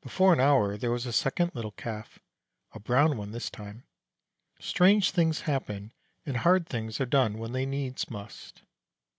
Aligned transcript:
Before 0.00 0.32
an 0.32 0.40
hour, 0.40 0.78
there 0.78 0.90
was 0.90 1.04
a 1.04 1.12
second 1.12 1.50
little 1.52 1.70
Calf 1.72 2.18
a 2.72 2.80
brown 2.80 3.18
one 3.18 3.32
this 3.32 3.50
time. 3.50 3.84
Strange 4.58 5.10
things 5.10 5.42
happen, 5.42 5.92
and 6.24 6.38
hard 6.38 6.66
things 6.66 6.98
are 6.98 7.04
done 7.04 7.36
when 7.36 7.52
they 7.52 7.66
needs 7.66 8.08
must. 8.08 8.62